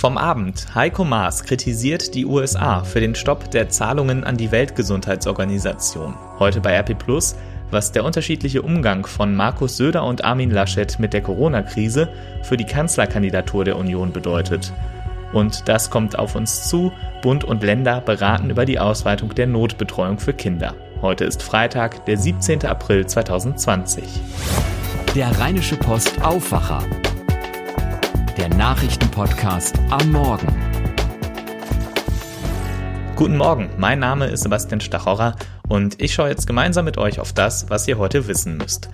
Vom 0.00 0.16
Abend. 0.16 0.74
Heiko 0.74 1.04
Maas 1.04 1.44
kritisiert 1.44 2.14
die 2.14 2.24
USA 2.24 2.84
für 2.84 3.00
den 3.00 3.14
Stopp 3.14 3.50
der 3.50 3.68
Zahlungen 3.68 4.24
an 4.24 4.38
die 4.38 4.50
Weltgesundheitsorganisation. 4.50 6.14
Heute 6.38 6.62
bei 6.62 6.74
RP 6.74 6.98
Plus, 6.98 7.36
was 7.70 7.92
der 7.92 8.06
unterschiedliche 8.06 8.62
Umgang 8.62 9.04
von 9.04 9.36
Markus 9.36 9.76
Söder 9.76 10.04
und 10.04 10.24
Armin 10.24 10.52
Laschet 10.52 10.98
mit 10.98 11.12
der 11.12 11.20
Corona-Krise 11.20 12.08
für 12.44 12.56
die 12.56 12.64
Kanzlerkandidatur 12.64 13.66
der 13.66 13.76
Union 13.76 14.10
bedeutet. 14.10 14.72
Und 15.34 15.68
das 15.68 15.90
kommt 15.90 16.18
auf 16.18 16.34
uns 16.34 16.66
zu. 16.66 16.90
Bund 17.20 17.44
und 17.44 17.62
Länder 17.62 18.00
beraten 18.00 18.48
über 18.48 18.64
die 18.64 18.78
Ausweitung 18.78 19.34
der 19.34 19.48
Notbetreuung 19.48 20.18
für 20.18 20.32
Kinder. 20.32 20.74
Heute 21.02 21.26
ist 21.26 21.42
Freitag, 21.42 22.06
der 22.06 22.16
17. 22.16 22.64
April 22.64 23.04
2020. 23.04 24.02
Der 25.14 25.38
Rheinische 25.38 25.76
Post 25.76 26.22
Aufwacher 26.22 26.86
der 28.40 28.48
Nachrichtenpodcast 28.48 29.74
am 29.90 30.12
Morgen. 30.12 30.48
Guten 33.14 33.36
Morgen, 33.36 33.68
mein 33.76 33.98
Name 33.98 34.28
ist 34.28 34.44
Sebastian 34.44 34.80
Stachorra 34.80 35.36
und 35.68 36.00
ich 36.00 36.14
schaue 36.14 36.30
jetzt 36.30 36.46
gemeinsam 36.46 36.86
mit 36.86 36.96
euch 36.96 37.20
auf 37.20 37.34
das, 37.34 37.68
was 37.68 37.86
ihr 37.86 37.98
heute 37.98 38.28
wissen 38.28 38.56
müsst. 38.56 38.88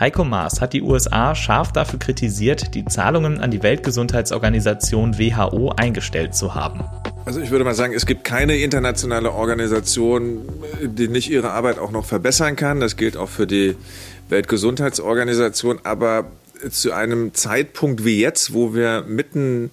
Heiko 0.00 0.24
Maas 0.24 0.60
hat 0.60 0.72
die 0.72 0.82
USA 0.82 1.36
scharf 1.36 1.70
dafür 1.70 2.00
kritisiert, 2.00 2.74
die 2.74 2.86
Zahlungen 2.86 3.38
an 3.38 3.52
die 3.52 3.62
Weltgesundheitsorganisation 3.62 5.16
WHO 5.16 5.70
eingestellt 5.76 6.34
zu 6.34 6.56
haben. 6.56 6.82
Also 7.24 7.38
ich 7.38 7.52
würde 7.52 7.64
mal 7.64 7.74
sagen, 7.74 7.92
es 7.94 8.04
gibt 8.04 8.24
keine 8.24 8.56
internationale 8.56 9.30
Organisation, 9.30 10.40
die 10.82 11.06
nicht 11.06 11.30
ihre 11.30 11.52
Arbeit 11.52 11.78
auch 11.78 11.92
noch 11.92 12.04
verbessern 12.04 12.56
kann. 12.56 12.80
Das 12.80 12.96
gilt 12.96 13.16
auch 13.16 13.28
für 13.28 13.46
die 13.46 13.76
Weltgesundheitsorganisation. 14.28 15.78
Aber 15.84 16.24
zu 16.70 16.92
einem 16.92 17.34
Zeitpunkt 17.34 18.04
wie 18.04 18.20
jetzt, 18.20 18.52
wo 18.52 18.74
wir 18.74 19.04
mitten 19.06 19.70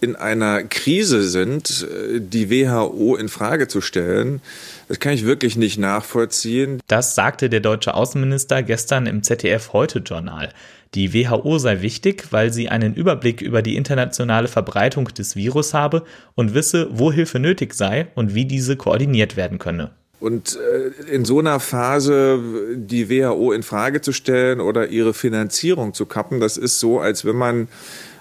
in 0.00 0.16
einer 0.16 0.64
Krise 0.64 1.22
sind, 1.28 1.86
die 2.18 2.50
WHO 2.50 3.14
in 3.14 3.28
Frage 3.28 3.68
zu 3.68 3.80
stellen, 3.80 4.40
das 4.88 4.98
kann 4.98 5.12
ich 5.12 5.24
wirklich 5.24 5.56
nicht 5.56 5.78
nachvollziehen. 5.78 6.80
Das 6.88 7.14
sagte 7.14 7.48
der 7.48 7.60
deutsche 7.60 7.94
Außenminister 7.94 8.64
gestern 8.64 9.06
im 9.06 9.22
ZDF 9.22 9.72
Heute 9.72 10.00
Journal. 10.00 10.48
Die 10.94 11.14
WHO 11.14 11.58
sei 11.58 11.80
wichtig, 11.80 12.26
weil 12.32 12.52
sie 12.52 12.68
einen 12.68 12.94
Überblick 12.94 13.40
über 13.40 13.62
die 13.62 13.76
internationale 13.76 14.48
Verbreitung 14.48 15.06
des 15.06 15.36
Virus 15.36 15.72
habe 15.72 16.04
und 16.34 16.52
wisse, 16.52 16.88
wo 16.90 17.12
Hilfe 17.12 17.38
nötig 17.38 17.72
sei 17.72 18.08
und 18.14 18.34
wie 18.34 18.44
diese 18.44 18.76
koordiniert 18.76 19.36
werden 19.36 19.58
könne. 19.58 19.92
Und 20.22 20.56
äh, 20.56 21.12
in 21.12 21.24
so 21.24 21.40
einer 21.40 21.58
Phase 21.58 22.40
die 22.76 23.10
WHO 23.10 23.50
in 23.50 23.64
Frage 23.64 24.02
zu 24.02 24.12
stellen 24.12 24.60
oder 24.60 24.86
ihre 24.86 25.14
Finanzierung 25.14 25.94
zu 25.94 26.06
kappen, 26.06 26.38
das 26.38 26.56
ist 26.56 26.78
so, 26.78 27.00
als 27.00 27.24
wenn 27.24 27.34
man 27.34 27.66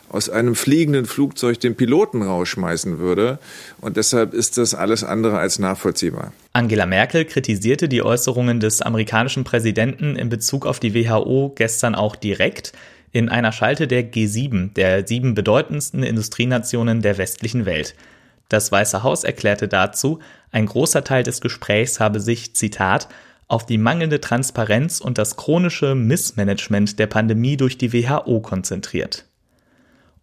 aus 0.10 0.28
einem 0.28 0.56
fliegenden 0.56 1.06
Flugzeug 1.06 1.60
den 1.60 1.76
Piloten 1.76 2.24
rausschmeißen 2.24 2.98
würde. 2.98 3.38
Und 3.82 3.98
deshalb 3.98 4.34
ist 4.34 4.58
das 4.58 4.74
alles 4.74 5.04
andere 5.04 5.38
als 5.38 5.60
nachvollziehbar. 5.60 6.34
Angela 6.54 6.88
Merkel 6.88 7.24
kritisierte 7.24 7.88
die 7.88 8.02
Äußerungen 8.02 8.60
des 8.60 8.82
amerikanischen 8.82 9.44
Präsidenten 9.44 10.16
in 10.16 10.30
Bezug 10.30 10.66
auf 10.66 10.80
die 10.80 10.96
WHO 10.96 11.54
gestern 11.56 11.94
auch 11.94 12.16
direkt 12.16 12.74
in 13.12 13.30
einer 13.30 13.52
Schalte 13.52 13.88
der 13.88 14.12
G7, 14.12 14.74
der 14.74 15.08
sieben 15.08 15.36
bedeutendsten 15.36 16.02
Industrienationen 16.02 17.04
der 17.04 17.20
westlichen 17.20 17.68
Welt. 17.68 17.94
Das 18.52 18.70
Weiße 18.70 19.02
Haus 19.02 19.24
erklärte 19.24 19.70
dazu, 19.70 20.20
ein 20.52 20.66
großer 20.66 21.06
Teil 21.06 21.24
des 21.24 21.40
Gesprächs 21.40 22.02
habe 22.02 22.20
sich, 22.20 22.54
Zitat, 22.54 23.08
auf 23.48 23.66
die 23.66 23.78
mangelnde 23.78 24.20
Transparenz 24.20 25.00
und 25.00 25.18
das 25.18 25.38
chronische 25.38 25.96
Missmanagement 25.96 27.00
der 27.00 27.08
Pandemie 27.08 27.56
durch 27.56 27.78
die 27.78 27.94
WHO 27.94 28.42
konzentriert. 28.42 29.24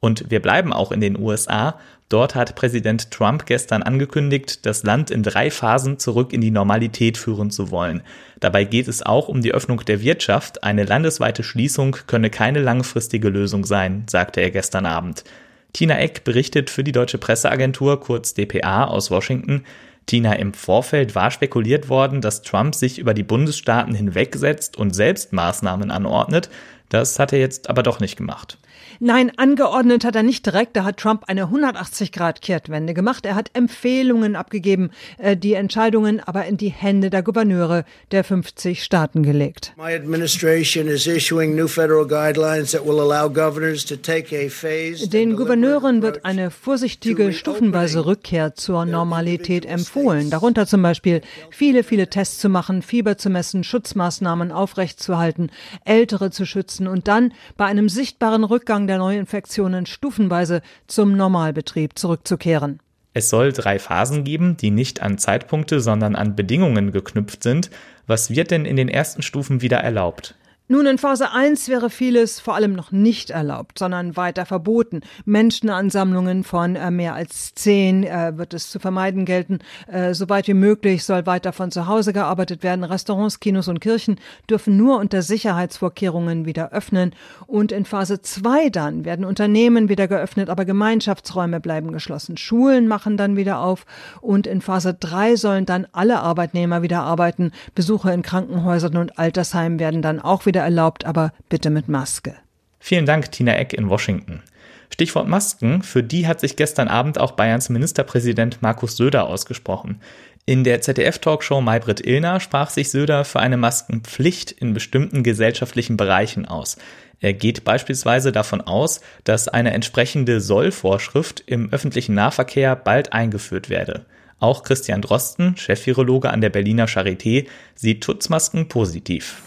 Und 0.01 0.31
wir 0.31 0.43
bleiben 0.43 0.75
auch 0.75 0.93
in 0.93 1.01
den 1.01 1.19
USA. 1.19 1.81
Dort 2.11 2.35
hat 2.35 2.55
Präsident 2.55 3.11
Trump 3.11 3.47
gestern 3.47 3.83
angekündigt, 3.83 4.67
das 4.67 4.83
Land 4.83 5.11
in 5.11 5.23
drei 5.23 5.51
Phasen 5.51 5.99
zurück 5.99 6.35
in 6.35 6.43
die 6.43 6.51
Normalität 6.51 7.17
führen 7.17 7.51
zu 7.51 7.71
wollen. 7.71 8.03
Dabei 8.41 8.65
geht 8.65 8.89
es 8.89 9.03
auch 9.03 9.29
um 9.29 9.41
die 9.41 9.55
Öffnung 9.55 9.83
der 9.87 10.03
Wirtschaft. 10.03 10.65
Eine 10.65 10.85
landesweite 10.85 11.43
Schließung 11.43 11.97
könne 12.07 12.29
keine 12.29 12.61
langfristige 12.61 13.31
Lösung 13.31 13.65
sein, 13.65 14.05
sagte 14.07 14.43
er 14.43 14.51
gestern 14.51 14.85
Abend. 14.85 15.25
Tina 15.73 15.99
Eck 15.99 16.25
berichtet 16.25 16.71
für 16.71 16.85
die 16.85 16.93
deutsche 16.93 17.19
Presseagentur 17.19 18.01
kurz 18.01 18.35
dpa 18.35 18.85
aus 18.85 19.11
Washington. 19.11 19.65
Tina, 20.07 20.33
im 20.33 20.55
Vorfeld 20.55 21.15
war 21.15 21.31
spekuliert 21.31 21.91
worden, 21.91 22.23
dass 22.23 22.43
Trump 22.43 22.75
sich 22.75 22.99
über 22.99 23.13
die 23.13 23.23
Bundesstaaten 23.23 23.95
hinwegsetzt 23.95 24.79
und 24.79 24.95
selbst 24.95 25.35
Maßnahmen 25.35 25.91
anordnet. 25.91 26.49
Das 26.89 27.19
hat 27.19 27.33
er 27.33 27.39
jetzt 27.39 27.69
aber 27.69 27.83
doch 27.83 28.01
nicht 28.01 28.17
gemacht. 28.17 28.59
Nein, 29.01 29.31
angeordnet 29.37 30.05
hat 30.05 30.17
er 30.17 30.25
nicht 30.25 30.45
direkt. 30.45 30.77
Da 30.77 30.83
hat 30.83 30.97
Trump 30.97 31.25
eine 31.29 31.45
180-Grad-Kehrtwende 31.45 32.95
gemacht. 32.95 33.27
Er 33.27 33.37
hat 33.37 33.51
Empfehlungen 33.53 34.35
abgegeben, 34.35 34.91
äh, 35.19 35.37
die 35.37 35.55
Entscheidungen 35.55 36.21
aber 36.21 36.47
in 36.47 36.57
die 36.57 36.71
Hände 36.71 37.09
der 37.09 37.23
Gouverneure 37.23 37.85
der 38.11 38.25
50 38.25 38.83
Staaten 38.83 39.23
gelegt. 39.23 39.73
My 39.77 39.95
administration 39.95 40.89
is 40.89 41.07
issuing 41.07 41.55
new 41.55 41.69
federal 41.69 42.07
guidelines 42.07 42.73
that 42.73 42.85
will 42.85 42.99
allow 42.99 43.31
governors 43.33 43.85
to 43.85 43.95
take 43.95 44.35
a 44.35 44.49
phased 44.49 45.13
Den 45.13 45.37
Gouverneuren 45.37 46.03
wird 46.03 46.25
eine 46.25 46.51
vorsichtige, 46.51 47.33
stufenweise 47.33 48.05
Rückkehr 48.05 48.57
zur 48.57 48.85
Normalität 48.85 49.65
empfohlen. 49.65 50.31
Darunter 50.31 50.67
zum 50.67 50.83
Beispiel 50.83 51.21
viele, 51.51 51.85
viele 51.85 52.11
Tests 52.11 52.39
zu 52.39 52.49
machen, 52.49 52.83
Fieber 52.83 53.17
zu 53.17 53.31
messen, 53.31 53.63
Schutzmaßnahmen 53.63 54.51
aufrechtzuerhalten, 54.51 55.51
Ältere 55.85 56.33
zu 56.33 56.45
schützen 56.47 56.78
und 56.87 57.09
dann 57.09 57.33
bei 57.57 57.65
einem 57.65 57.89
sichtbaren 57.89 58.45
Rückgang 58.45 58.87
der 58.87 58.99
Neuinfektionen 58.99 59.87
stufenweise 59.87 60.63
zum 60.87 61.17
Normalbetrieb 61.17 61.99
zurückzukehren. 61.99 62.81
Es 63.15 63.31
soll 63.31 63.53
drei 63.53 63.81
Phasen 63.81 64.23
geben, 64.23 64.57
die 64.57 64.71
nicht 64.71 65.03
an 65.03 65.19
Zeitpunkte, 65.19 65.81
sondern 65.81 66.15
an 66.15 66.37
Bedingungen 66.37 66.93
geknüpft 66.93 67.43
sind. 67.43 67.71
Was 68.07 68.31
wird 68.31 68.53
denn 68.53 68.65
in 68.65 68.77
den 68.77 68.89
ersten 68.89 69.23
Stufen 69.23 69.61
wieder 69.61 69.79
erlaubt? 69.79 70.37
Nun, 70.71 70.85
in 70.85 70.99
Phase 70.99 71.33
1 71.33 71.71
wäre 71.71 71.89
vieles 71.89 72.41
vor 72.41 72.55
allem 72.55 72.75
noch 72.75 72.93
nicht 72.93 73.31
erlaubt, 73.31 73.79
sondern 73.79 74.19
weiter 74.19 74.45
verboten. 74.45 75.01
Menschenansammlungen 75.25 76.45
von 76.45 76.77
äh, 76.77 76.91
mehr 76.91 77.15
als 77.15 77.55
zehn 77.55 78.05
äh, 78.05 78.37
wird 78.37 78.53
es 78.53 78.69
zu 78.69 78.79
vermeiden 78.79 79.25
gelten. 79.25 79.61
Äh, 79.91 80.13
soweit 80.13 80.47
wie 80.47 80.53
möglich 80.53 81.05
soll 81.05 81.25
weiter 81.25 81.55
von 81.55 81.71
zu 81.71 81.87
Hause 81.87 82.13
gearbeitet 82.13 82.63
werden. 82.63 82.85
Restaurants, 82.85 83.41
Kinos 83.41 83.69
und 83.69 83.81
Kirchen 83.81 84.21
dürfen 84.51 84.77
nur 84.77 84.99
unter 84.99 85.23
Sicherheitsvorkehrungen 85.23 86.45
wieder 86.45 86.71
öffnen. 86.71 87.15
Und 87.47 87.73
in 87.73 87.87
Phase 87.87 88.21
2 88.21 88.69
dann 88.69 89.07
werden 89.07 89.25
Unternehmen 89.25 89.89
wieder 89.89 90.07
geöffnet, 90.07 90.51
aber 90.51 90.67
Gemeinschaftsräume 90.67 91.61
bleiben 91.61 91.93
geschlossen. 91.93 92.37
Schulen 92.37 92.89
machen 92.89 93.17
dann 93.17 93.37
wieder 93.37 93.61
auf. 93.61 93.87
Und 94.21 94.47
in 94.47 94.61
Phase 94.61 94.93
3 94.93 95.37
sollen 95.37 95.65
dann 95.65 95.87
alle 95.93 96.21
Arbeitnehmer 96.21 96.83
wieder 96.83 97.01
arbeiten. 97.01 97.53
Besuche 97.75 98.13
in 98.13 98.21
Krankenhäusern 98.21 98.99
und 98.99 99.19
Altersheimen 99.19 99.79
werden 99.79 100.03
dann 100.03 100.21
auch 100.21 100.45
wieder 100.45 100.58
wieder 100.59 100.65
erlaubt, 100.65 101.05
aber 101.05 101.33
bitte 101.49 101.71
mit 101.71 101.89
Maske. 101.89 102.35
Vielen 102.81 103.07
Dank, 103.07 103.31
Tina 103.31 103.57
Eck 103.57 103.73
in 103.73 103.89
Washington. 103.89 104.43
Stichwort 104.91 105.29
Masken, 105.29 105.83
für 105.83 106.03
die 106.03 106.27
hat 106.27 106.41
sich 106.41 106.57
gestern 106.57 106.89
Abend 106.89 107.21
auch 107.21 107.33
Bayerns 107.33 107.69
Ministerpräsident 107.69 108.61
Markus 108.61 108.97
Söder 108.97 109.29
ausgesprochen. 109.29 110.01
In 110.47 110.65
der 110.65 110.81
ZDF-Talkshow 110.81 111.61
Maybrit 111.61 112.05
Illner 112.05 112.41
sprach 112.41 112.71
sich 112.71 112.91
Söder 112.91 113.25
für 113.25 113.39
eine 113.39 113.57
Maskenpflicht 113.57 114.51
in 114.51 114.75
bestimmten 114.75 115.23
gesellschaftlichen 115.23 115.97
Bereichen 115.97 116.47
aus. 116.47 116.77
Er 117.21 117.35
geht 117.35 117.63
beispielsweise 117.65 118.33
davon 118.33 118.61
aus, 118.61 119.01
dass 119.25 119.47
eine 119.47 119.73
entsprechende 119.73 120.41
Sollvorschrift 120.41 121.45
im 121.47 121.71
öffentlichen 121.71 122.15
Nahverkehr 122.15 122.75
bald 122.75 123.13
eingeführt 123.13 123.69
werde. 123.69 124.07
Auch 124.41 124.63
Christian 124.65 125.03
Drosten, 125.03 125.57
Chefvirologe 125.57 126.31
an 126.31 126.41
der 126.41 126.51
Berliner 126.51 126.87
Charité, 126.87 127.47
sieht 127.75 128.05
Schutzmasken 128.05 128.69
positiv. 128.69 129.43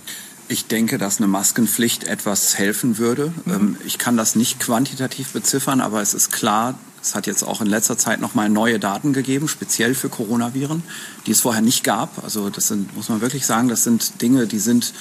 Ich 0.51 0.67
denke, 0.67 0.97
dass 0.97 1.19
eine 1.19 1.29
Maskenpflicht 1.29 2.03
etwas 2.03 2.57
helfen 2.57 2.97
würde. 2.97 3.31
Mhm. 3.45 3.77
Ich 3.85 3.97
kann 3.97 4.17
das 4.17 4.35
nicht 4.35 4.59
quantitativ 4.59 5.31
beziffern, 5.31 5.79
aber 5.79 6.01
es 6.01 6.13
ist 6.13 6.29
klar, 6.29 6.77
es 7.01 7.15
hat 7.15 7.25
jetzt 7.25 7.43
auch 7.43 7.61
in 7.61 7.67
letzter 7.67 7.97
Zeit 7.97 8.19
nochmal 8.19 8.49
neue 8.49 8.77
Daten 8.77 9.13
gegeben, 9.13 9.47
speziell 9.47 9.95
für 9.95 10.09
Coronaviren, 10.09 10.83
die 11.25 11.31
es 11.31 11.39
vorher 11.39 11.61
nicht 11.61 11.85
gab. 11.85 12.21
Also 12.21 12.49
das 12.49 12.67
sind, 12.67 12.93
muss 12.97 13.07
man 13.07 13.21
wirklich 13.21 13.45
sagen, 13.45 13.69
das 13.69 13.85
sind 13.85 14.21
Dinge, 14.21 14.45
die 14.45 14.59
sind 14.59 14.93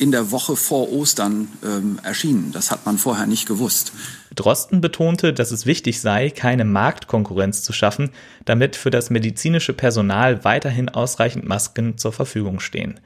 in 0.00 0.10
der 0.10 0.32
Woche 0.32 0.56
vor 0.56 0.92
Ostern 0.92 1.46
ähm, 1.64 2.00
erschienen. 2.02 2.50
Das 2.50 2.72
hat 2.72 2.84
man 2.84 2.98
vorher 2.98 3.28
nicht 3.28 3.46
gewusst. 3.46 3.92
Drosten 4.34 4.80
betonte, 4.80 5.32
dass 5.32 5.52
es 5.52 5.64
wichtig 5.64 6.00
sei, 6.00 6.30
keine 6.30 6.64
Marktkonkurrenz 6.64 7.62
zu 7.62 7.72
schaffen, 7.72 8.10
damit 8.46 8.74
für 8.74 8.90
das 8.90 9.10
medizinische 9.10 9.74
Personal 9.74 10.42
weiterhin 10.42 10.88
ausreichend 10.88 11.46
Masken 11.46 11.98
zur 11.98 12.12
Verfügung 12.12 12.58
stehen. 12.58 12.98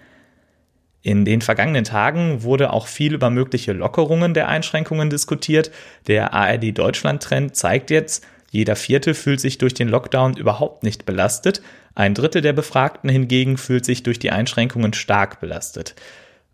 In 1.02 1.24
den 1.24 1.40
vergangenen 1.40 1.84
Tagen 1.84 2.44
wurde 2.44 2.72
auch 2.72 2.86
viel 2.86 3.12
über 3.14 3.28
mögliche 3.28 3.72
Lockerungen 3.72 4.34
der 4.34 4.48
Einschränkungen 4.48 5.10
diskutiert. 5.10 5.72
Der 6.06 6.32
ARD 6.32 6.78
Deutschland-Trend 6.78 7.56
zeigt 7.56 7.90
jetzt, 7.90 8.24
jeder 8.50 8.76
Vierte 8.76 9.14
fühlt 9.14 9.40
sich 9.40 9.58
durch 9.58 9.74
den 9.74 9.88
Lockdown 9.88 10.36
überhaupt 10.36 10.84
nicht 10.84 11.06
belastet. 11.06 11.62
Ein 11.94 12.14
Drittel 12.14 12.42
der 12.42 12.52
Befragten 12.52 13.08
hingegen 13.10 13.56
fühlt 13.56 13.84
sich 13.84 14.02
durch 14.02 14.18
die 14.18 14.30
Einschränkungen 14.30 14.92
stark 14.92 15.40
belastet. 15.40 15.94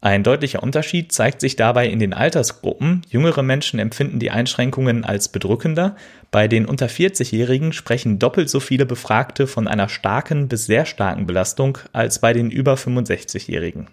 Ein 0.00 0.22
deutlicher 0.22 0.62
Unterschied 0.62 1.10
zeigt 1.10 1.40
sich 1.40 1.56
dabei 1.56 1.88
in 1.88 1.98
den 1.98 2.14
Altersgruppen. 2.14 3.02
Jüngere 3.10 3.42
Menschen 3.42 3.80
empfinden 3.80 4.20
die 4.20 4.30
Einschränkungen 4.30 5.04
als 5.04 5.28
bedrückender. 5.28 5.96
Bei 6.30 6.46
den 6.46 6.66
unter 6.66 6.86
40-Jährigen 6.86 7.72
sprechen 7.72 8.20
doppelt 8.20 8.48
so 8.48 8.60
viele 8.60 8.86
Befragte 8.86 9.48
von 9.48 9.66
einer 9.66 9.88
starken 9.88 10.46
bis 10.46 10.66
sehr 10.66 10.86
starken 10.86 11.26
Belastung 11.26 11.78
als 11.92 12.20
bei 12.20 12.32
den 12.32 12.50
über 12.50 12.74
65-Jährigen. 12.74 13.88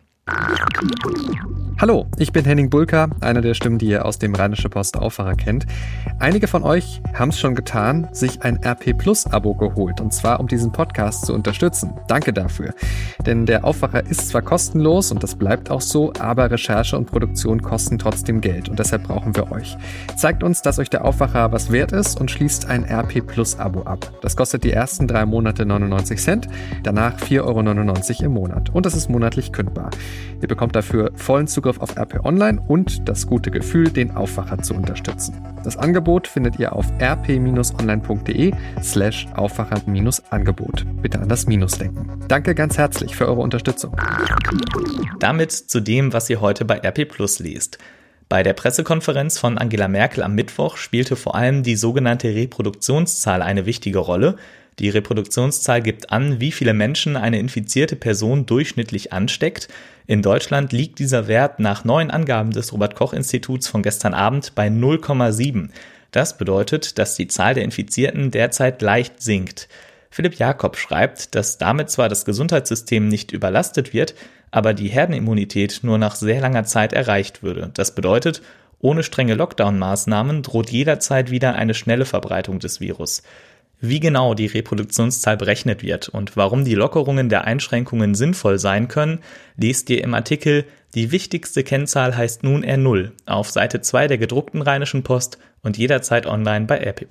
Hallo, 1.77 2.07
ich 2.17 2.31
bin 2.31 2.45
Henning 2.45 2.69
Bulka, 2.69 3.09
einer 3.19 3.41
der 3.41 3.53
Stimmen, 3.53 3.77
die 3.77 3.87
ihr 3.87 4.05
aus 4.05 4.17
dem 4.17 4.33
Rheinische 4.33 4.69
Post 4.69 4.97
Aufwacher 4.97 5.35
kennt. 5.35 5.65
Einige 6.19 6.47
von 6.47 6.63
euch 6.63 7.01
haben 7.13 7.29
es 7.29 7.39
schon 7.39 7.53
getan, 7.53 8.07
sich 8.13 8.41
ein 8.41 8.59
RP 8.63 8.97
Plus 8.97 9.27
Abo 9.27 9.53
geholt 9.53 9.99
und 9.99 10.13
zwar 10.13 10.39
um 10.39 10.47
diesen 10.47 10.71
Podcast 10.71 11.25
zu 11.25 11.33
unterstützen. 11.33 11.93
Danke 12.07 12.31
dafür. 12.31 12.73
Denn 13.25 13.45
der 13.45 13.65
Aufwacher 13.65 14.05
ist 14.05 14.29
zwar 14.29 14.41
kostenlos 14.41 15.11
und 15.11 15.21
das 15.21 15.35
bleibt 15.35 15.69
auch 15.69 15.81
so, 15.81 16.13
aber 16.17 16.49
Recherche 16.49 16.97
und 16.97 17.07
Produktion 17.07 17.61
kosten 17.61 17.99
trotzdem 17.99 18.39
Geld 18.39 18.69
und 18.69 18.79
deshalb 18.79 19.03
brauchen 19.03 19.35
wir 19.35 19.51
euch. 19.51 19.77
Zeigt 20.15 20.43
uns, 20.43 20.61
dass 20.61 20.79
euch 20.79 20.89
der 20.89 21.03
Aufwacher 21.03 21.51
was 21.51 21.71
wert 21.71 21.91
ist 21.91 22.19
und 22.19 22.31
schließt 22.31 22.67
ein 22.67 22.85
RP 22.85 23.27
Plus 23.27 23.59
Abo 23.59 23.83
ab. 23.83 24.11
Das 24.21 24.37
kostet 24.37 24.63
die 24.63 24.71
ersten 24.71 25.07
drei 25.07 25.25
Monate 25.25 25.65
99 25.65 26.19
Cent, 26.19 26.47
danach 26.83 27.19
4,99 27.19 27.41
Euro 27.41 28.25
im 28.25 28.31
Monat 28.31 28.69
und 28.73 28.85
das 28.85 28.95
ist 28.95 29.09
monatlich 29.09 29.51
kündbar. 29.51 29.91
Ihr 30.41 30.47
bekommt 30.47 30.75
dafür 30.75 31.11
vollen 31.15 31.47
Zugriff 31.47 31.79
auf 31.79 31.97
RP 31.97 32.23
Online 32.23 32.61
und 32.67 33.07
das 33.07 33.27
gute 33.27 33.51
Gefühl, 33.51 33.89
den 33.89 34.11
Aufwacher 34.11 34.61
zu 34.61 34.73
unterstützen. 34.73 35.35
Das 35.63 35.77
Angebot 35.77 36.27
findet 36.27 36.59
ihr 36.59 36.73
auf 36.73 36.85
rp-online.de 37.01 38.53
slash 38.83 39.27
Aufwacher-Angebot. 39.35 40.85
Bitte 41.01 41.19
an 41.19 41.29
das 41.29 41.47
Minus 41.47 41.77
denken. 41.77 42.19
Danke 42.27 42.53
ganz 42.53 42.77
herzlich 42.77 43.15
für 43.15 43.27
eure 43.27 43.41
Unterstützung. 43.41 43.95
Damit 45.19 45.51
zu 45.51 45.79
dem, 45.79 46.13
was 46.13 46.29
ihr 46.29 46.41
heute 46.41 46.65
bei 46.65 46.77
RP 46.77 47.07
Plus 47.09 47.39
liest. 47.39 47.79
Bei 48.27 48.41
der 48.41 48.53
Pressekonferenz 48.53 49.37
von 49.37 49.57
Angela 49.59 49.87
Merkel 49.87 50.23
am 50.23 50.33
Mittwoch 50.33 50.77
spielte 50.77 51.15
vor 51.15 51.35
allem 51.35 51.61
die 51.61 51.75
sogenannte 51.75 52.33
Reproduktionszahl 52.33 53.43
eine 53.43 53.67
wichtige 53.67 53.99
Rolle, 53.99 54.37
die 54.79 54.89
Reproduktionszahl 54.89 55.81
gibt 55.81 56.11
an, 56.11 56.39
wie 56.41 56.51
viele 56.51 56.73
Menschen 56.73 57.15
eine 57.15 57.39
infizierte 57.39 57.95
Person 57.95 58.45
durchschnittlich 58.45 59.13
ansteckt. 59.13 59.69
In 60.05 60.21
Deutschland 60.21 60.73
liegt 60.73 60.99
dieser 60.99 61.27
Wert 61.27 61.59
nach 61.59 61.85
neuen 61.85 62.11
Angaben 62.11 62.51
des 62.51 62.73
Robert 62.73 62.95
Koch 62.95 63.13
Instituts 63.13 63.67
von 63.67 63.83
gestern 63.83 64.13
Abend 64.13 64.53
bei 64.53 64.67
0,7. 64.67 65.69
Das 66.11 66.37
bedeutet, 66.37 66.99
dass 66.99 67.15
die 67.15 67.27
Zahl 67.27 67.53
der 67.53 67.63
Infizierten 67.63 68.31
derzeit 68.31 68.81
leicht 68.81 69.21
sinkt. 69.21 69.69
Philipp 70.09 70.35
Jakob 70.35 70.77
schreibt, 70.77 71.35
dass 71.35 71.57
damit 71.57 71.89
zwar 71.89 72.07
das 72.07 72.23
Gesundheitssystem 72.23 73.07
nicht 73.07 73.31
überlastet 73.31 73.93
wird, 73.93 74.13
aber 74.51 74.73
die 74.73 74.87
Herdenimmunität 74.87 75.81
nur 75.83 75.97
nach 75.97 76.15
sehr 76.15 76.39
langer 76.39 76.63
Zeit 76.63 76.93
erreicht 76.93 77.43
würde. 77.43 77.71
Das 77.73 77.95
bedeutet, 77.95 78.41
ohne 78.79 79.03
strenge 79.03 79.35
Lockdown-Maßnahmen 79.35 80.41
droht 80.41 80.69
jederzeit 80.69 81.31
wieder 81.31 81.55
eine 81.55 81.73
schnelle 81.73 82.05
Verbreitung 82.05 82.59
des 82.59 82.79
Virus. 82.79 83.23
Wie 83.79 83.99
genau 83.99 84.33
die 84.33 84.45
Reproduktionszahl 84.47 85.37
berechnet 85.37 85.83
wird 85.83 86.09
und 86.09 86.37
warum 86.37 86.63
die 86.65 86.75
Lockerungen 86.75 87.29
der 87.29 87.45
Einschränkungen 87.45 88.15
sinnvoll 88.15 88.57
sein 88.57 88.87
können, 88.87 89.19
lest 89.57 89.89
ihr 89.89 90.03
im 90.03 90.13
Artikel 90.13 90.65
Die 90.93 91.11
wichtigste 91.11 91.63
Kennzahl 91.63 92.15
heißt 92.15 92.43
nun 92.43 92.63
R0 92.63 93.11
auf 93.25 93.51
Seite 93.51 93.81
2 93.81 94.07
der 94.07 94.17
gedruckten 94.17 94.61
Rheinischen 94.61 95.03
Post 95.03 95.37
und 95.61 95.77
jederzeit 95.77 96.25
online 96.25 96.65
bei 96.65 96.77
RP+. 96.77 97.05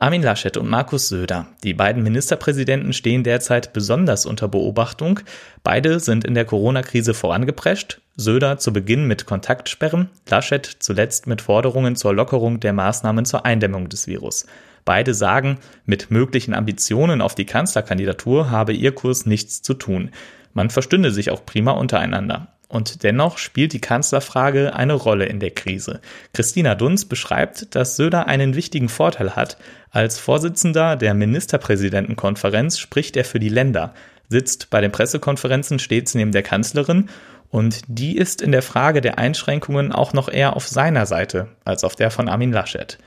Armin 0.00 0.22
Laschet 0.22 0.56
und 0.56 0.68
Markus 0.68 1.08
Söder. 1.08 1.46
Die 1.62 1.72
beiden 1.72 2.02
Ministerpräsidenten 2.02 2.92
stehen 2.92 3.24
derzeit 3.24 3.72
besonders 3.72 4.26
unter 4.26 4.48
Beobachtung. 4.48 5.20
Beide 5.62 6.00
sind 6.00 6.24
in 6.24 6.34
der 6.34 6.44
Corona-Krise 6.44 7.14
vorangeprescht. 7.14 8.00
Söder 8.16 8.58
zu 8.58 8.72
Beginn 8.72 9.06
mit 9.06 9.24
Kontaktsperren, 9.24 10.10
Laschet 10.28 10.66
zuletzt 10.66 11.26
mit 11.26 11.40
Forderungen 11.40 11.94
zur 11.94 12.12
Lockerung 12.12 12.60
der 12.60 12.72
Maßnahmen 12.72 13.24
zur 13.24 13.46
Eindämmung 13.46 13.88
des 13.88 14.06
Virus. 14.06 14.46
Beide 14.84 15.14
sagen, 15.14 15.58
mit 15.86 16.10
möglichen 16.10 16.54
Ambitionen 16.54 17.20
auf 17.20 17.34
die 17.34 17.46
Kanzlerkandidatur 17.46 18.50
habe 18.50 18.72
ihr 18.72 18.94
Kurs 18.94 19.24
nichts 19.26 19.62
zu 19.62 19.74
tun. 19.74 20.10
Man 20.52 20.70
verstünde 20.70 21.10
sich 21.10 21.30
auch 21.30 21.44
prima 21.46 21.72
untereinander. 21.72 22.48
Und 22.68 23.02
dennoch 23.02 23.38
spielt 23.38 23.72
die 23.72 23.80
Kanzlerfrage 23.80 24.74
eine 24.74 24.94
Rolle 24.94 25.26
in 25.26 25.38
der 25.38 25.52
Krise. 25.52 26.00
Christina 26.32 26.74
Dunz 26.74 27.04
beschreibt, 27.04 27.74
dass 27.74 27.96
Söder 27.96 28.26
einen 28.26 28.56
wichtigen 28.56 28.88
Vorteil 28.88 29.36
hat. 29.36 29.58
Als 29.90 30.18
Vorsitzender 30.18 30.96
der 30.96 31.14
Ministerpräsidentenkonferenz 31.14 32.78
spricht 32.78 33.16
er 33.16 33.24
für 33.24 33.38
die 33.38 33.48
Länder, 33.48 33.94
sitzt 34.28 34.70
bei 34.70 34.80
den 34.80 34.90
Pressekonferenzen 34.90 35.78
stets 35.78 36.14
neben 36.14 36.32
der 36.32 36.42
Kanzlerin 36.42 37.10
und 37.50 37.82
die 37.86 38.16
ist 38.16 38.42
in 38.42 38.50
der 38.50 38.62
Frage 38.62 39.00
der 39.00 39.18
Einschränkungen 39.18 39.92
auch 39.92 40.12
noch 40.12 40.28
eher 40.28 40.56
auf 40.56 40.66
seiner 40.66 41.06
Seite 41.06 41.48
als 41.64 41.84
auf 41.84 41.94
der 41.94 42.10
von 42.10 42.28
Armin 42.28 42.52
Laschet. 42.52 42.98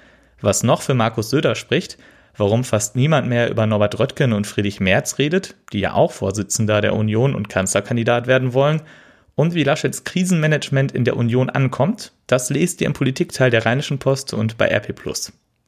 Was 0.41 0.63
noch 0.63 0.81
für 0.81 0.93
Markus 0.93 1.29
Söder 1.29 1.55
spricht, 1.55 1.97
warum 2.35 2.63
fast 2.63 2.95
niemand 2.95 3.27
mehr 3.27 3.49
über 3.49 3.65
Norbert 3.65 3.99
Röttgen 3.99 4.33
und 4.33 4.47
Friedrich 4.47 4.79
Merz 4.79 5.17
redet, 5.17 5.55
die 5.73 5.79
ja 5.79 5.93
auch 5.93 6.11
Vorsitzender 6.11 6.81
der 6.81 6.95
Union 6.95 7.35
und 7.35 7.49
Kanzlerkandidat 7.49 8.27
werden 8.27 8.53
wollen, 8.53 8.81
und 9.35 9.53
wie 9.53 9.63
Laschets 9.63 10.03
Krisenmanagement 10.03 10.91
in 10.91 11.05
der 11.05 11.15
Union 11.15 11.49
ankommt, 11.51 12.11
das 12.25 12.49
lest 12.49 12.81
ihr 12.81 12.87
im 12.87 12.93
Politikteil 12.93 13.51
der 13.51 13.65
Rheinischen 13.65 13.99
Post 13.99 14.33
und 14.33 14.57
bei 14.57 14.67
RP 14.67 14.95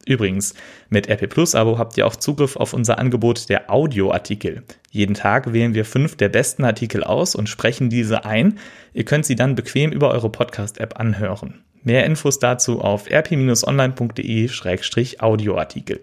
Übrigens, 0.08 0.56
mit 0.90 1.08
RP 1.08 1.30
Plus 1.30 1.54
Abo 1.54 1.78
habt 1.78 1.96
ihr 1.96 2.08
auch 2.08 2.16
Zugriff 2.16 2.56
auf 2.56 2.74
unser 2.74 2.98
Angebot 2.98 3.48
der 3.48 3.70
Audioartikel. 3.70 4.64
Jeden 4.90 5.14
Tag 5.14 5.54
wählen 5.54 5.76
wir 5.76 5.86
fünf 5.86 6.18
der 6.18 6.30
besten 6.30 6.64
Artikel 6.64 7.04
aus 7.04 7.36
und 7.36 7.48
sprechen 7.48 7.92
diese 7.92 8.26
ein. 8.26 8.58
Ihr 8.94 9.06
könnt 9.06 9.28
sie 9.28 9.36
dann 9.36 9.54
bequem 9.54 9.92
über 9.92 10.10
eure 10.10 10.32
Podcast-App 10.32 11.00
anhören. 11.00 11.64
Mehr 11.84 12.06
Infos 12.06 12.40
dazu 12.40 12.82
auf 12.82 13.10
rp-online.de-audioartikel. 13.10 16.02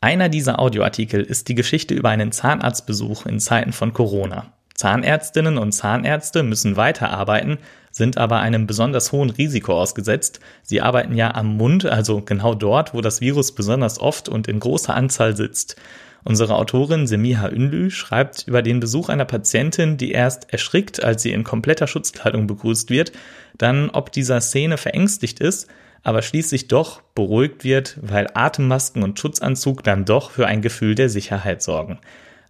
Einer 0.00 0.28
dieser 0.28 0.58
Audioartikel 0.58 1.22
ist 1.22 1.48
die 1.48 1.54
Geschichte 1.54 1.94
über 1.94 2.10
einen 2.10 2.32
Zahnarztbesuch 2.32 3.24
in 3.26 3.40
Zeiten 3.40 3.72
von 3.72 3.94
Corona. 3.94 4.52
Zahnärztinnen 4.74 5.56
und 5.56 5.72
Zahnärzte 5.72 6.42
müssen 6.42 6.76
weiterarbeiten, 6.76 7.56
sind 7.90 8.18
aber 8.18 8.40
einem 8.40 8.66
besonders 8.66 9.10
hohen 9.10 9.30
Risiko 9.30 9.80
ausgesetzt. 9.80 10.40
Sie 10.62 10.82
arbeiten 10.82 11.16
ja 11.16 11.34
am 11.34 11.56
Mund, 11.56 11.86
also 11.86 12.20
genau 12.20 12.54
dort, 12.54 12.92
wo 12.92 13.00
das 13.00 13.22
Virus 13.22 13.52
besonders 13.52 13.98
oft 13.98 14.28
und 14.28 14.48
in 14.48 14.60
großer 14.60 14.94
Anzahl 14.94 15.34
sitzt. 15.34 15.76
Unsere 16.24 16.56
Autorin 16.56 17.06
Semiha 17.06 17.48
Ünlü 17.48 17.90
schreibt 17.90 18.46
über 18.48 18.60
den 18.60 18.80
Besuch 18.80 19.08
einer 19.08 19.24
Patientin, 19.24 19.96
die 19.96 20.10
erst 20.10 20.52
erschrickt, 20.52 21.02
als 21.02 21.22
sie 21.22 21.30
in 21.30 21.44
kompletter 21.44 21.86
Schutzkleidung 21.86 22.48
begrüßt 22.48 22.90
wird, 22.90 23.12
dann 23.58 23.90
ob 23.90 24.12
dieser 24.12 24.40
Szene 24.40 24.76
verängstigt 24.76 25.40
ist, 25.40 25.68
aber 26.02 26.22
schließlich 26.22 26.68
doch 26.68 27.02
beruhigt 27.14 27.64
wird, 27.64 27.98
weil 28.00 28.28
Atemmasken 28.32 29.02
und 29.02 29.18
Schutzanzug 29.18 29.82
dann 29.82 30.04
doch 30.04 30.30
für 30.30 30.46
ein 30.46 30.62
Gefühl 30.62 30.94
der 30.94 31.08
Sicherheit 31.08 31.62
sorgen. 31.62 31.98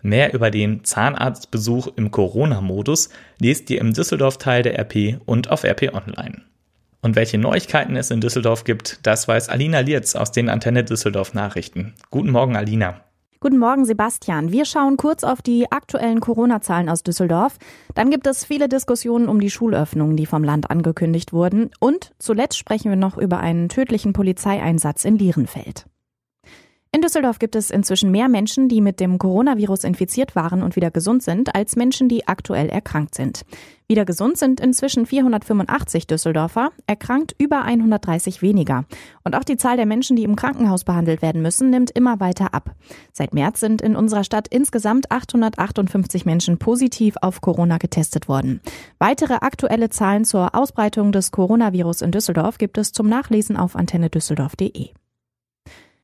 Mehr 0.03 0.35
über 0.35 0.51
den 0.51 0.85
Zahnarztbesuch 0.85 1.89
im 1.97 2.11
Corona-Modus 2.11 3.09
lest 3.41 3.71
ihr 3.71 3.81
im 3.81 3.93
Düsseldorf-Teil 3.93 4.63
der 4.63 4.79
RP 4.79 5.21
und 5.25 5.51
auf 5.51 5.65
RP 5.65 5.95
Online. 5.95 6.43
Und 7.01 7.17
welche 7.17 7.39
Neuigkeiten 7.39 7.97
es 7.97 8.11
in 8.11 8.21
Düsseldorf 8.21 8.65
gibt, 8.65 9.01
das 9.05 9.27
weiß 9.27 9.49
Alina 9.49 9.81
Lietz 9.81 10.17
aus 10.17 10.33
den 10.33 10.49
Antenne 10.49 10.85
Düsseldorf 10.85 11.35
Nachrichten. 11.35 11.95
Guten 12.11 12.31
Morgen, 12.31 12.57
Alina. 12.57 13.06
Guten 13.39 13.59
Morgen, 13.59 13.85
Sebastian. 13.85 14.51
Wir 14.51 14.65
schauen 14.65 14.97
kurz 14.97 15.23
auf 15.23 15.43
die 15.43 15.71
aktuellen 15.71 16.21
Corona-Zahlen 16.21 16.89
aus 16.89 17.03
Düsseldorf. 17.03 17.59
Dann 17.95 18.09
gibt 18.09 18.27
es 18.27 18.47
viele 18.47 18.67
Diskussionen 18.67 19.29
um 19.29 19.41
die 19.41 19.51
Schulöffnungen, 19.51 20.17
die 20.17 20.25
vom 20.25 20.43
Land 20.43 20.71
angekündigt 20.71 21.35
wurden. 21.35 21.71
Und 21.79 22.13
zuletzt 22.19 22.57
sprechen 22.57 22.89
wir 22.89 22.97
noch 22.97 23.19
über 23.19 23.39
einen 23.39 23.69
tödlichen 23.69 24.15
Polizeieinsatz 24.15 25.05
in 25.05 25.19
Lierenfeld. 25.19 25.85
In 26.93 27.03
Düsseldorf 27.03 27.39
gibt 27.39 27.57
es 27.57 27.71
inzwischen 27.71 28.11
mehr 28.11 28.31
Menschen, 28.31 28.71
die 28.71 28.81
mit 28.81 29.01
dem 29.01 29.19
Coronavirus 29.19 29.85
infiziert 29.85 30.35
waren 30.35 30.63
und 30.63 30.75
wieder 30.75 30.91
gesund 30.91 31.23
sind, 31.23 31.55
als 31.55 31.77
Menschen, 31.77 32.09
die 32.09 32.27
aktuell 32.27 32.71
erkrankt 32.71 33.15
sind. 33.15 33.45
Wieder 33.89 34.05
gesund 34.05 34.37
sind 34.37 34.59
inzwischen 34.61 35.07
485 35.07 36.09
Düsseldorfer, 36.09 36.71
erkrankt 36.89 37.37
über 37.39 37.63
130 37.63 38.43
weniger. 38.43 38.85
Und 39.23 39.37
auch 39.37 39.45
die 39.45 39.57
Zahl 39.57 39.77
der 39.77 39.87
Menschen, 39.87 40.17
die 40.17 40.25
im 40.25 40.35
Krankenhaus 40.35 40.83
behandelt 40.83 41.23
werden 41.23 41.41
müssen, 41.41 41.71
nimmt 41.71 41.93
immer 41.93 42.19
weiter 42.19 42.53
ab. 42.53 42.75
Seit 43.13 43.33
März 43.33 43.61
sind 43.61 43.83
in 43.83 43.95
unserer 43.95 44.25
Stadt 44.25 44.49
insgesamt 44.49 45.13
858 45.13 46.27
Menschen 46.27 46.59
positiv 46.59 47.15
auf 47.21 47.41
Corona 47.41 47.79
getestet 47.79 48.27
worden. 48.29 48.61
Weitere 48.99 49.35
aktuelle 49.35 49.89
Zahlen 49.89 50.25
zur 50.25 50.57
Ausbreitung 50.57 51.13
des 51.13 51.31
Coronavirus 51.31 52.03
in 52.03 52.11
Düsseldorf 52.11 52.59
gibt 52.59 52.79
es 52.79 52.91
zum 52.91 53.09
Nachlesen 53.09 53.57
auf 53.57 53.77
antennedüsseldorf.de. 53.77 54.91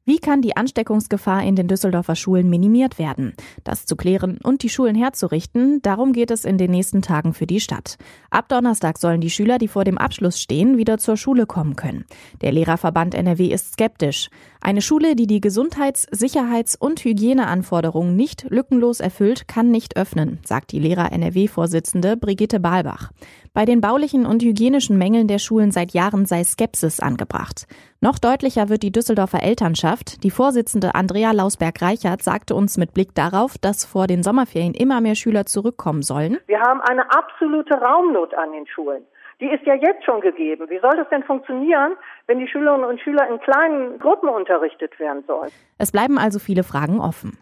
Wie 0.04 0.18
kann 0.18 0.42
die 0.42 0.56
Ansteckungsgefahr 0.56 1.44
in 1.44 1.54
den 1.54 1.68
Düsseldorfer 1.68 2.16
Schulen 2.16 2.50
minimiert 2.50 2.98
werden? 2.98 3.34
Das 3.62 3.86
zu 3.86 3.94
klären 3.94 4.38
und 4.42 4.64
die 4.64 4.68
Schulen 4.68 4.96
herzurichten, 4.96 5.80
darum 5.80 6.12
geht 6.12 6.32
es 6.32 6.44
in 6.44 6.58
den 6.58 6.72
nächsten 6.72 7.02
Tagen 7.02 7.34
für 7.34 7.46
die 7.46 7.60
Stadt. 7.60 7.98
Ab 8.28 8.48
Donnerstag 8.48 8.98
sollen 8.98 9.20
die 9.20 9.30
Schüler, 9.30 9.58
die 9.58 9.68
vor 9.68 9.84
dem 9.84 9.98
Abschluss 9.98 10.40
stehen, 10.40 10.76
wieder 10.76 10.98
zur 10.98 11.16
Schule 11.16 11.46
kommen 11.46 11.76
können. 11.76 12.04
Der 12.40 12.50
Lehrerverband 12.50 13.14
NRW 13.14 13.46
ist 13.46 13.74
skeptisch. 13.74 14.28
Eine 14.60 14.82
Schule, 14.82 15.14
die 15.14 15.28
die 15.28 15.40
Gesundheits-, 15.40 16.08
Sicherheits- 16.10 16.74
und 16.74 17.04
Hygieneanforderungen 17.04 18.16
nicht 18.16 18.46
lückenlos 18.48 18.98
erfüllt, 18.98 19.46
kann 19.46 19.70
nicht 19.70 19.96
öffnen, 19.96 20.40
sagt 20.44 20.72
die 20.72 20.80
Lehrer-NRW-Vorsitzende 20.80 22.16
Brigitte 22.16 22.58
Balbach. 22.58 23.12
Bei 23.52 23.66
den 23.66 23.80
baulichen 23.80 24.26
und 24.26 24.42
hygienischen 24.42 24.98
Mängeln 24.98 25.28
der 25.28 25.38
Schulen 25.38 25.70
seit 25.70 25.92
Jahren 25.92 26.26
sei 26.26 26.42
Skepsis 26.42 27.00
angebracht. 27.00 27.66
Noch 28.04 28.18
deutlicher 28.18 28.68
wird 28.68 28.82
die 28.82 28.90
Düsseldorfer 28.90 29.44
Elternschaft. 29.44 30.24
Die 30.24 30.32
Vorsitzende 30.32 30.96
Andrea 30.96 31.30
Lausberg-Reichert 31.30 32.20
sagte 32.20 32.56
uns 32.56 32.76
mit 32.76 32.94
Blick 32.94 33.14
darauf, 33.14 33.58
dass 33.58 33.84
vor 33.84 34.08
den 34.08 34.24
Sommerferien 34.24 34.74
immer 34.74 35.00
mehr 35.00 35.14
Schüler 35.14 35.46
zurückkommen 35.46 36.02
sollen. 36.02 36.38
Wir 36.48 36.58
haben 36.58 36.80
eine 36.80 37.04
absolute 37.12 37.74
Raumnot 37.74 38.34
an 38.34 38.50
den 38.50 38.66
Schulen. 38.66 39.04
Die 39.40 39.46
ist 39.46 39.64
ja 39.66 39.74
jetzt 39.74 40.04
schon 40.04 40.20
gegeben. 40.20 40.68
Wie 40.68 40.80
soll 40.80 40.96
das 40.96 41.08
denn 41.10 41.22
funktionieren, 41.22 41.92
wenn 42.26 42.40
die 42.40 42.48
Schülerinnen 42.48 42.88
und 42.88 43.00
Schüler 43.00 43.28
in 43.30 43.38
kleinen 43.38 44.00
Gruppen 44.00 44.28
unterrichtet 44.28 44.98
werden 44.98 45.22
sollen? 45.28 45.52
Es 45.78 45.92
bleiben 45.92 46.18
also 46.18 46.40
viele 46.40 46.64
Fragen 46.64 46.98
offen. 47.00 47.38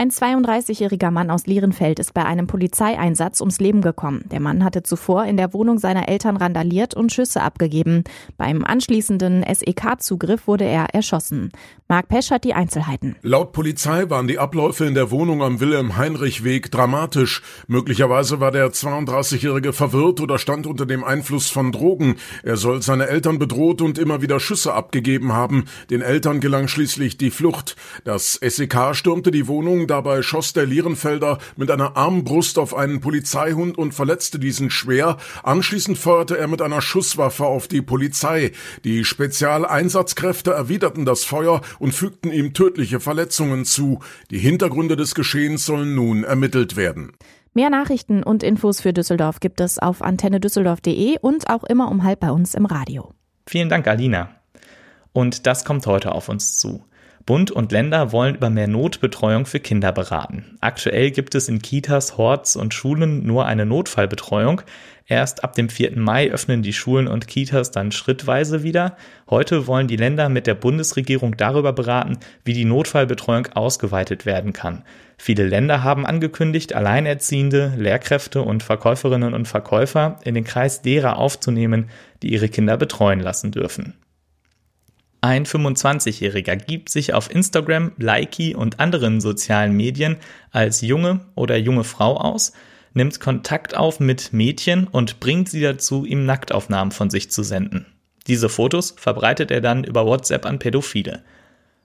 Ein 0.00 0.08
32-jähriger 0.08 1.10
Mann 1.10 1.30
aus 1.30 1.46
Lierenfeld 1.46 1.98
ist 1.98 2.14
bei 2.14 2.24
einem 2.24 2.46
Polizeieinsatz 2.46 3.42
ums 3.42 3.60
Leben 3.60 3.82
gekommen. 3.82 4.24
Der 4.30 4.40
Mann 4.40 4.64
hatte 4.64 4.82
zuvor 4.82 5.26
in 5.26 5.36
der 5.36 5.52
Wohnung 5.52 5.78
seiner 5.78 6.08
Eltern 6.08 6.38
randaliert 6.38 6.94
und 6.94 7.12
Schüsse 7.12 7.42
abgegeben. 7.42 8.04
Beim 8.38 8.64
anschließenden 8.64 9.44
SEK-Zugriff 9.44 10.46
wurde 10.46 10.64
er 10.64 10.94
erschossen. 10.94 11.52
Marc 11.86 12.08
Pesch 12.08 12.30
hat 12.30 12.44
die 12.44 12.54
Einzelheiten. 12.54 13.16
Laut 13.20 13.52
Polizei 13.52 14.08
waren 14.08 14.26
die 14.26 14.38
Abläufe 14.38 14.86
in 14.86 14.94
der 14.94 15.10
Wohnung 15.10 15.42
am 15.42 15.60
Wilhelm-Heinrich-Weg 15.60 16.70
dramatisch. 16.70 17.42
Möglicherweise 17.66 18.40
war 18.40 18.52
der 18.52 18.70
32-Jährige 18.70 19.74
verwirrt 19.74 20.20
oder 20.20 20.38
stand 20.38 20.66
unter 20.66 20.86
dem 20.86 21.04
Einfluss 21.04 21.50
von 21.50 21.72
Drogen. 21.72 22.14
Er 22.42 22.56
soll 22.56 22.80
seine 22.80 23.08
Eltern 23.08 23.38
bedroht 23.38 23.82
und 23.82 23.98
immer 23.98 24.22
wieder 24.22 24.40
Schüsse 24.40 24.72
abgegeben 24.72 25.34
haben. 25.34 25.66
Den 25.90 26.00
Eltern 26.00 26.40
gelang 26.40 26.68
schließlich 26.68 27.18
die 27.18 27.30
Flucht. 27.30 27.76
Das 28.04 28.34
SEK 28.40 28.94
stürmte 28.94 29.30
die 29.30 29.46
Wohnung 29.46 29.89
Dabei 29.90 30.22
schoss 30.22 30.52
der 30.52 30.66
Lierenfelder 30.66 31.38
mit 31.56 31.68
einer 31.68 31.96
Armbrust 31.96 32.60
auf 32.60 32.76
einen 32.76 33.00
Polizeihund 33.00 33.76
und 33.76 33.92
verletzte 33.92 34.38
diesen 34.38 34.70
schwer. 34.70 35.16
Anschließend 35.42 35.98
feuerte 35.98 36.38
er 36.38 36.46
mit 36.46 36.62
einer 36.62 36.80
Schusswaffe 36.80 37.44
auf 37.44 37.66
die 37.66 37.82
Polizei. 37.82 38.52
Die 38.84 39.04
Spezialeinsatzkräfte 39.04 40.52
erwiderten 40.52 41.04
das 41.04 41.24
Feuer 41.24 41.60
und 41.80 41.92
fügten 41.92 42.30
ihm 42.30 42.54
tödliche 42.54 43.00
Verletzungen 43.00 43.64
zu. 43.64 43.98
Die 44.30 44.38
Hintergründe 44.38 44.94
des 44.94 45.16
Geschehens 45.16 45.66
sollen 45.66 45.96
nun 45.96 46.22
ermittelt 46.22 46.76
werden. 46.76 47.10
Mehr 47.52 47.70
Nachrichten 47.70 48.22
und 48.22 48.44
Infos 48.44 48.80
für 48.80 48.92
Düsseldorf 48.92 49.40
gibt 49.40 49.60
es 49.60 49.80
auf 49.80 50.02
antennedüsseldorf.de 50.02 51.18
und 51.20 51.50
auch 51.50 51.64
immer 51.64 51.90
um 51.90 52.04
halb 52.04 52.20
bei 52.20 52.30
uns 52.30 52.54
im 52.54 52.64
Radio. 52.64 53.12
Vielen 53.44 53.68
Dank, 53.68 53.88
Alina. 53.88 54.28
Und 55.12 55.48
das 55.48 55.64
kommt 55.64 55.84
heute 55.88 56.12
auf 56.12 56.28
uns 56.28 56.58
zu. 56.60 56.84
Bund 57.30 57.52
und 57.52 57.70
Länder 57.70 58.10
wollen 58.10 58.34
über 58.34 58.50
mehr 58.50 58.66
Notbetreuung 58.66 59.46
für 59.46 59.60
Kinder 59.60 59.92
beraten. 59.92 60.56
Aktuell 60.60 61.12
gibt 61.12 61.36
es 61.36 61.48
in 61.48 61.62
Kitas, 61.62 62.16
Horts 62.16 62.56
und 62.56 62.74
Schulen 62.74 63.24
nur 63.24 63.46
eine 63.46 63.64
Notfallbetreuung. 63.66 64.62
Erst 65.06 65.44
ab 65.44 65.54
dem 65.54 65.68
4. 65.68 65.96
Mai 65.96 66.32
öffnen 66.32 66.62
die 66.62 66.72
Schulen 66.72 67.06
und 67.06 67.28
Kitas 67.28 67.70
dann 67.70 67.92
schrittweise 67.92 68.64
wieder. 68.64 68.96
Heute 69.28 69.68
wollen 69.68 69.86
die 69.86 69.94
Länder 69.94 70.28
mit 70.28 70.48
der 70.48 70.56
Bundesregierung 70.56 71.36
darüber 71.36 71.72
beraten, 71.72 72.18
wie 72.44 72.52
die 72.52 72.64
Notfallbetreuung 72.64 73.46
ausgeweitet 73.54 74.26
werden 74.26 74.52
kann. 74.52 74.82
Viele 75.16 75.46
Länder 75.46 75.84
haben 75.84 76.06
angekündigt, 76.06 76.74
Alleinerziehende, 76.74 77.74
Lehrkräfte 77.76 78.42
und 78.42 78.64
Verkäuferinnen 78.64 79.34
und 79.34 79.46
Verkäufer 79.46 80.18
in 80.24 80.34
den 80.34 80.42
Kreis 80.42 80.82
derer 80.82 81.16
aufzunehmen, 81.16 81.90
die 82.24 82.32
ihre 82.32 82.48
Kinder 82.48 82.76
betreuen 82.76 83.20
lassen 83.20 83.52
dürfen. 83.52 83.94
Ein 85.22 85.44
25-Jähriger 85.44 86.56
gibt 86.56 86.88
sich 86.88 87.12
auf 87.12 87.30
Instagram, 87.30 87.92
Likey 87.98 88.54
und 88.54 88.80
anderen 88.80 89.20
sozialen 89.20 89.76
Medien 89.76 90.16
als 90.50 90.80
junge 90.80 91.20
oder 91.34 91.58
junge 91.58 91.84
Frau 91.84 92.16
aus, 92.16 92.52
nimmt 92.94 93.20
Kontakt 93.20 93.76
auf 93.76 94.00
mit 94.00 94.32
Mädchen 94.32 94.86
und 94.86 95.20
bringt 95.20 95.50
sie 95.50 95.60
dazu, 95.60 96.06
ihm 96.06 96.24
Nacktaufnahmen 96.24 96.90
von 96.90 97.10
sich 97.10 97.30
zu 97.30 97.42
senden. 97.42 97.84
Diese 98.26 98.48
Fotos 98.48 98.94
verbreitet 98.96 99.50
er 99.50 99.60
dann 99.60 99.84
über 99.84 100.06
WhatsApp 100.06 100.46
an 100.46 100.58
Pädophile. 100.58 101.22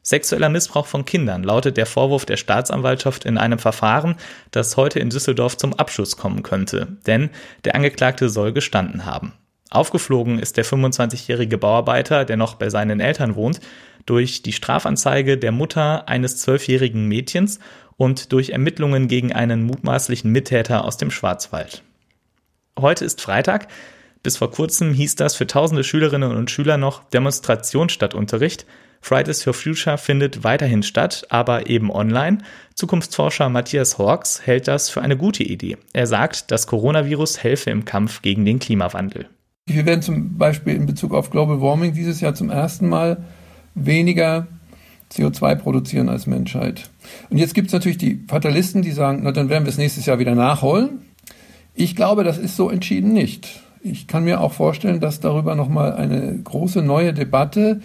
Sexueller 0.01 0.49
Missbrauch 0.49 0.85
von 0.85 1.03
Kindern 1.03 1.43
lautet 1.43 1.77
der 1.77 1.87
Vorwurf 1.87 2.25
der 2.25 2.37
Staatsanwaltschaft 2.37 3.25
in 3.25 3.37
einem 3.37 3.59
Verfahren, 3.59 4.15
das 4.51 4.77
heute 4.77 4.99
in 4.99 5.09
Düsseldorf 5.09 5.57
zum 5.57 5.73
Abschluss 5.73 6.15
kommen 6.15 6.43
könnte, 6.43 6.97
denn 7.07 7.31
der 7.65 7.75
Angeklagte 7.75 8.29
soll 8.29 8.53
gestanden 8.53 9.05
haben. 9.05 9.33
Aufgeflogen 9.71 10.39
ist 10.39 10.57
der 10.57 10.65
25-jährige 10.65 11.57
Bauarbeiter, 11.57 12.23
der 12.23 12.37
noch 12.37 12.55
bei 12.55 12.69
seinen 12.69 12.99
Eltern 12.99 13.35
wohnt, 13.35 13.59
durch 14.05 14.43
die 14.43 14.53
Strafanzeige 14.53 15.37
der 15.37 15.51
Mutter 15.51 16.07
eines 16.07 16.37
zwölfjährigen 16.37 17.07
Mädchens 17.07 17.59
und 17.97 18.31
durch 18.31 18.51
Ermittlungen 18.51 19.07
gegen 19.07 19.33
einen 19.33 19.63
mutmaßlichen 19.63 20.31
Mittäter 20.31 20.85
aus 20.85 20.97
dem 20.97 21.11
Schwarzwald. 21.11 21.83
Heute 22.79 23.05
ist 23.05 23.21
Freitag. 23.21 23.67
Bis 24.21 24.37
vor 24.37 24.51
kurzem 24.51 24.93
hieß 24.93 25.15
das 25.15 25.35
für 25.35 25.47
tausende 25.47 25.83
Schülerinnen 25.83 26.35
und 26.35 26.51
Schüler 26.51 26.77
noch 26.77 27.03
Demonstration 27.09 27.89
statt 27.89 28.13
Unterricht. 28.13 28.65
Fridays 29.01 29.43
for 29.43 29.53
Future 29.53 29.97
findet 29.99 30.43
weiterhin 30.43 30.81
statt, 30.81 31.27
aber 31.29 31.69
eben 31.69 31.91
online. 31.91 32.39
Zukunftsforscher 32.73 33.49
Matthias 33.49 33.99
Hawks 33.99 34.41
hält 34.45 34.67
das 34.67 34.89
für 34.89 35.01
eine 35.01 35.15
gute 35.15 35.43
Idee. 35.43 35.77
Er 35.93 36.07
sagt, 36.07 36.49
das 36.51 36.65
Coronavirus 36.65 37.43
helfe 37.43 37.69
im 37.69 37.85
Kampf 37.85 38.23
gegen 38.23 38.45
den 38.45 38.57
Klimawandel. 38.57 39.27
Wir 39.67 39.87
werden 39.87 40.03
zum 40.03 40.37
Beispiel 40.37 40.75
in 40.75 40.85
Bezug 40.85 41.11
auf 41.15 41.31
Global 41.31 41.59
Warming 41.59 41.93
dieses 41.93 42.21
Jahr 42.21 42.35
zum 42.35 42.51
ersten 42.51 42.87
Mal 42.87 43.23
weniger 43.73 44.45
CO2 45.11 45.55
produzieren 45.55 46.07
als 46.07 46.27
Menschheit. 46.27 46.89
Und 47.31 47.39
jetzt 47.39 47.55
gibt 47.55 47.67
es 47.67 47.73
natürlich 47.73 47.97
die 47.97 48.23
Fatalisten, 48.27 48.83
die 48.83 48.91
sagen, 48.91 49.21
na 49.23 49.31
dann 49.31 49.49
werden 49.49 49.65
wir 49.65 49.69
es 49.69 49.79
nächstes 49.79 50.05
Jahr 50.05 50.19
wieder 50.19 50.35
nachholen. 50.35 50.99
Ich 51.73 51.95
glaube, 51.95 52.23
das 52.23 52.37
ist 52.37 52.55
so 52.55 52.69
entschieden 52.69 53.13
nicht. 53.13 53.59
Ich 53.81 54.05
kann 54.07 54.23
mir 54.23 54.39
auch 54.41 54.53
vorstellen, 54.53 54.99
dass 54.99 55.19
darüber 55.19 55.55
nochmal 55.55 55.93
eine 55.93 56.37
große 56.43 56.83
neue 56.83 57.13
Debatte 57.13 57.81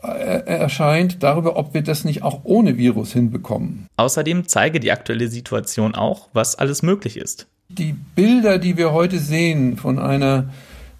äh, 0.00 0.46
erscheint 0.46 1.24
darüber, 1.24 1.56
ob 1.56 1.74
wir 1.74 1.82
das 1.82 2.04
nicht 2.04 2.22
auch 2.22 2.42
ohne 2.44 2.78
Virus 2.78 3.12
hinbekommen. 3.12 3.88
Außerdem 3.96 4.46
zeige 4.46 4.78
die 4.78 4.92
aktuelle 4.92 5.26
Situation 5.26 5.96
auch, 5.96 6.28
was 6.32 6.54
alles 6.54 6.82
möglich 6.82 7.16
ist. 7.16 7.48
Die 7.68 7.96
Bilder, 8.14 8.58
die 8.58 8.76
wir 8.76 8.92
heute 8.92 9.18
sehen 9.18 9.76
von 9.76 9.98
einer 9.98 10.50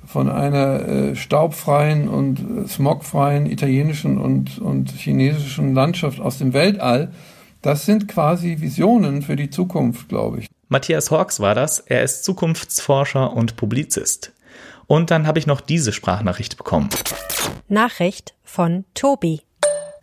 von 0.06 0.28
einer 0.28 0.88
äh, 0.88 1.16
staubfreien 1.16 2.08
und 2.08 2.64
äh, 2.64 2.68
smogfreien 2.68 3.46
italienischen 3.46 4.18
und, 4.18 4.58
und 4.58 4.90
chinesischen 4.90 5.74
Landschaft 5.74 6.20
aus 6.20 6.38
dem 6.38 6.52
Weltall, 6.52 7.12
das 7.62 7.86
sind 7.86 8.08
quasi 8.08 8.60
Visionen 8.60 9.22
für 9.22 9.36
die 9.36 9.50
Zukunft, 9.50 10.08
glaube 10.08 10.40
ich. 10.40 10.48
Matthias 10.68 11.10
Hawks 11.10 11.40
war 11.40 11.54
das. 11.54 11.78
Er 11.78 12.02
ist 12.02 12.24
Zukunftsforscher 12.24 13.32
und 13.32 13.56
Publizist. 13.56 14.32
Und 14.86 15.10
dann 15.10 15.26
habe 15.26 15.38
ich 15.38 15.46
noch 15.46 15.60
diese 15.60 15.92
Sprachnachricht 15.92 16.56
bekommen. 16.56 16.90
Nachricht 17.68 18.34
von 18.42 18.84
Tobi. 18.94 19.40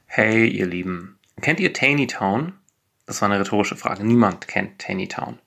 Hey, 0.07 0.47
ihr 0.47 0.65
Lieben. 0.65 1.19
Kennt 1.41 1.59
ihr 1.59 1.73
Town? 2.07 2.53
Das 3.05 3.21
war 3.21 3.29
eine 3.29 3.39
rhetorische 3.39 3.75
Frage. 3.75 4.05
Niemand 4.05 4.47
kennt 4.47 4.79
Town. 5.07 5.39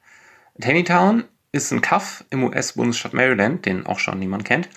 Town 0.84 1.24
ist 1.54 1.72
ein 1.72 1.80
Kaff 1.80 2.24
im 2.30 2.44
US-Bundesstaat 2.44 3.14
Maryland, 3.14 3.64
den 3.64 3.86
auch 3.86 4.00
schon 4.00 4.18
niemand 4.18 4.44
kennt. 4.44 4.68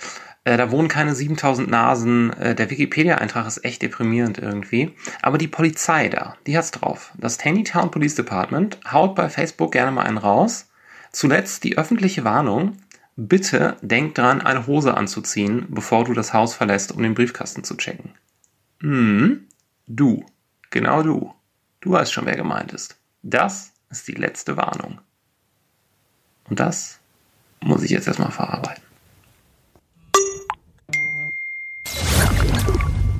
Äh, 0.44 0.58
da 0.58 0.72
wohnen 0.72 0.88
keine 0.88 1.16
7000 1.16 1.70
Nasen. 1.70 2.32
Äh, 2.34 2.56
der 2.56 2.70
Wikipedia-Eintrag 2.70 3.48
ist 3.48 3.66
echt 3.66 3.82
deprimierend 3.82 4.38
irgendwie. 4.38 4.96
Aber 5.22 5.38
die 5.38 5.48
Polizei 5.48 6.08
da, 6.08 6.38
die 6.46 6.58
hat's 6.58 6.72
drauf. 6.72 7.12
Das 7.18 7.38
Taneytown 7.38 7.92
Police 7.92 8.16
Department 8.16 8.78
haut 8.92 9.16
bei 9.16 9.28
Facebook 9.28 9.72
gerne 9.72 9.92
mal 9.92 10.04
einen 10.04 10.20
raus. 10.20 10.70
Zuletzt 11.12 11.64
die 11.64 11.78
öffentliche 11.78 12.24
Warnung. 12.24 12.78
Bitte 13.16 13.78
denk 13.82 14.14
dran, 14.14 14.42
eine 14.42 14.68
Hose 14.68 14.96
anzuziehen, 14.96 15.66
bevor 15.70 16.06
du 16.06 16.14
das 16.14 16.34
Haus 16.34 16.54
verlässt, 16.54 16.92
um 16.92 17.02
den 17.02 17.16
Briefkasten 17.16 17.64
zu 17.64 17.76
checken. 17.76 18.12
Hm, 18.82 19.48
du. 19.88 20.24
Genau 20.70 21.02
du. 21.02 21.34
Du 21.82 21.92
weißt 21.92 22.14
schon, 22.14 22.28
wer 22.28 22.36
gemeint 22.36 22.72
ist. 22.74 23.00
Das 23.24 23.74
ist 23.90 24.08
die 24.08 24.14
letzte 24.14 24.56
Warnung. 24.58 25.00
Und 26.50 26.60
das 26.60 27.00
muss 27.62 27.84
ich 27.84 27.92
jetzt 27.92 28.08
erstmal 28.08 28.32
verarbeiten. 28.32 28.84